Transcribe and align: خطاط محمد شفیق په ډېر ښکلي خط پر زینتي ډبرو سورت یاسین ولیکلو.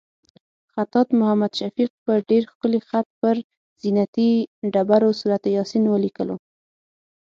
خطاط 0.73 1.07
محمد 1.19 1.51
شفیق 1.59 1.89
په 2.05 2.13
ډېر 2.29 2.43
ښکلي 2.51 2.79
خط 2.87 3.07
پر 3.19 3.35
زینتي 3.81 4.31
ډبرو 4.73 5.09
سورت 5.19 5.43
یاسین 5.57 5.83
ولیکلو. 5.87 6.35